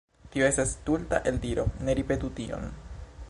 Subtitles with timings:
[0.35, 2.69] Tio estas stulta eldiro, ne ripetu tion.